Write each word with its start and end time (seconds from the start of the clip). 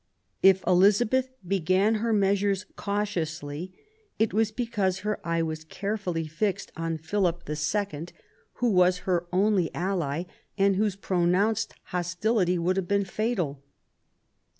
If 0.41 0.63
Elizabeth 0.65 1.29
began 1.47 1.93
her 2.01 2.11
measures 2.11 2.65
cautiously, 2.75 3.71
it 4.17 4.33
was 4.33 4.51
because 4.51 5.01
her 5.01 5.19
eye 5.23 5.43
was 5.43 5.63
carefully 5.63 6.25
fixed 6.25 6.71
on 6.75 6.97
Philip 6.97 7.47
II., 7.47 8.07
who 8.53 8.71
was 8.71 8.97
her 9.05 9.27
only 9.31 9.69
ally, 9.75 10.23
and 10.57 10.75
whose 10.75 10.95
pronounced 10.95 11.75
hostility 11.83 12.57
would 12.57 12.77
have 12.77 12.87
been 12.87 13.05
fatal. 13.05 13.61